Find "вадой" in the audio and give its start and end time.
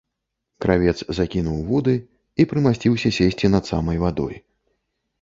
4.09-4.35